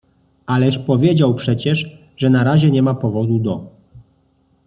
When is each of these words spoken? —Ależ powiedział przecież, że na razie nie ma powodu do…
—Ależ 0.53 0.79
powiedział 0.79 1.35
przecież, 1.35 1.97
że 2.17 2.29
na 2.29 2.43
razie 2.43 2.71
nie 2.71 2.81
ma 2.81 2.93
powodu 2.93 3.39
do… 3.39 3.67